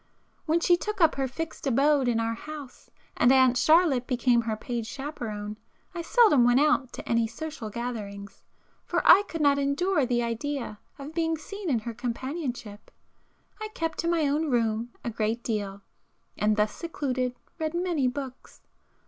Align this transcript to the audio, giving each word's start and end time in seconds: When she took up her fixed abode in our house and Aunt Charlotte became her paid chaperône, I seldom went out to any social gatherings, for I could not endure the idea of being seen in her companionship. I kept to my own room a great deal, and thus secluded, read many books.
When 0.47 0.59
she 0.59 0.77
took 0.77 0.99
up 0.99 1.13
her 1.13 1.27
fixed 1.27 1.67
abode 1.67 2.07
in 2.07 2.19
our 2.19 2.33
house 2.33 2.89
and 3.15 3.31
Aunt 3.31 3.55
Charlotte 3.55 4.07
became 4.07 4.41
her 4.41 4.57
paid 4.57 4.85
chaperône, 4.85 5.57
I 5.93 6.01
seldom 6.01 6.43
went 6.43 6.59
out 6.59 6.91
to 6.93 7.07
any 7.07 7.27
social 7.27 7.69
gatherings, 7.69 8.41
for 8.83 9.05
I 9.05 9.21
could 9.27 9.41
not 9.41 9.59
endure 9.59 10.07
the 10.07 10.23
idea 10.23 10.79
of 10.97 11.13
being 11.13 11.37
seen 11.37 11.69
in 11.69 11.77
her 11.81 11.93
companionship. 11.93 12.89
I 13.61 13.67
kept 13.75 13.99
to 13.99 14.07
my 14.07 14.27
own 14.27 14.49
room 14.49 14.89
a 15.03 15.11
great 15.11 15.43
deal, 15.43 15.83
and 16.35 16.57
thus 16.57 16.73
secluded, 16.73 17.35
read 17.59 17.75
many 17.75 18.07
books. 18.07 18.61